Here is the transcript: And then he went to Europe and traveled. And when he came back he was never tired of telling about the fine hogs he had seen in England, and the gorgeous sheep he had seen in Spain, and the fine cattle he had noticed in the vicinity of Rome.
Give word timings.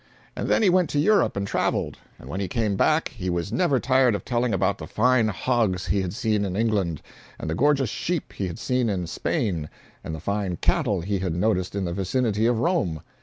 And 0.35 0.47
then 0.47 0.63
he 0.63 0.69
went 0.71 0.89
to 0.89 0.99
Europe 0.99 1.37
and 1.37 1.45
traveled. 1.45 1.95
And 2.17 2.27
when 2.27 2.39
he 2.39 2.47
came 2.47 2.75
back 2.75 3.09
he 3.09 3.29
was 3.29 3.51
never 3.53 3.79
tired 3.79 4.15
of 4.15 4.25
telling 4.25 4.51
about 4.51 4.79
the 4.79 4.87
fine 4.87 5.27
hogs 5.27 5.85
he 5.85 6.01
had 6.01 6.11
seen 6.11 6.43
in 6.43 6.55
England, 6.55 7.03
and 7.39 7.47
the 7.47 7.53
gorgeous 7.53 7.91
sheep 7.91 8.33
he 8.33 8.47
had 8.47 8.57
seen 8.57 8.89
in 8.89 9.05
Spain, 9.05 9.69
and 10.03 10.15
the 10.15 10.19
fine 10.19 10.55
cattle 10.55 11.01
he 11.01 11.19
had 11.19 11.35
noticed 11.35 11.75
in 11.75 11.85
the 11.85 11.93
vicinity 11.93 12.47
of 12.47 12.57
Rome. 12.59 13.01